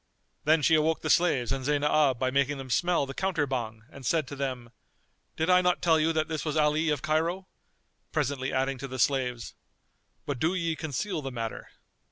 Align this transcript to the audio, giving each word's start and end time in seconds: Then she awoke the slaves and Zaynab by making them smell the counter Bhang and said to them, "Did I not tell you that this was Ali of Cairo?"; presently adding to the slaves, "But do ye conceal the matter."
Then 0.45 0.63
she 0.63 0.73
awoke 0.73 1.01
the 1.03 1.11
slaves 1.11 1.51
and 1.51 1.63
Zaynab 1.63 2.17
by 2.17 2.31
making 2.31 2.57
them 2.57 2.71
smell 2.71 3.05
the 3.05 3.13
counter 3.13 3.45
Bhang 3.45 3.83
and 3.91 4.03
said 4.03 4.27
to 4.29 4.35
them, 4.35 4.71
"Did 5.37 5.47
I 5.47 5.61
not 5.61 5.79
tell 5.79 5.99
you 5.99 6.11
that 6.11 6.27
this 6.27 6.43
was 6.43 6.57
Ali 6.57 6.89
of 6.89 7.03
Cairo?"; 7.03 7.45
presently 8.11 8.51
adding 8.51 8.79
to 8.79 8.87
the 8.87 8.97
slaves, 8.97 9.53
"But 10.25 10.39
do 10.39 10.55
ye 10.55 10.75
conceal 10.75 11.21
the 11.21 11.29
matter." 11.31 11.69